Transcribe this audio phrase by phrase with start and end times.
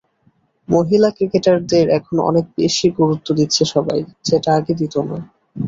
[0.67, 5.17] মহিলা ক্রিকেটারদের এখন অনেক বেশি গুরুত্ব দিচ্ছে সবাই, যেটা আগে দিত না।